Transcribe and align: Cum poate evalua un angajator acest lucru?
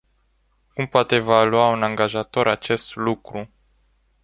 Cum 0.73 0.85
poate 0.85 1.15
evalua 1.15 1.67
un 1.69 1.83
angajator 1.83 2.47
acest 2.47 2.95
lucru? 2.95 3.49